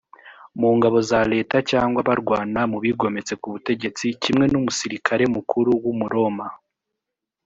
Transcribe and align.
mu 0.59 0.69
ngabo 0.77 0.97
za 1.09 1.21
leta 1.33 1.57
cyangwa 1.69 1.99
barwana 2.07 2.61
mu 2.71 2.77
bigometse 2.83 3.33
ku 3.41 3.47
butegetsi 3.53 4.05
kimwe 4.23 4.45
n 4.49 4.55
umusirikare 4.59 5.23
mukuru 5.35 5.69
w 5.83 5.85
umuroma 5.93 6.47